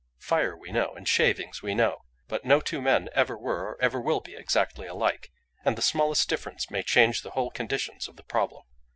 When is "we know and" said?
0.57-1.07